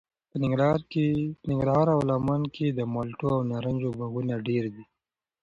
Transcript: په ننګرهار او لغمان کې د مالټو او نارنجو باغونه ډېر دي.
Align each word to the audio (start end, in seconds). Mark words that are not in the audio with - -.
په 0.29 0.35
ننګرهار 1.49 1.87
او 1.95 1.99
لغمان 2.09 2.43
کې 2.55 2.67
د 2.69 2.79
مالټو 2.93 3.27
او 3.37 3.41
نارنجو 3.51 3.89
باغونه 3.99 4.35
ډېر 4.47 4.63
دي. 4.73 4.83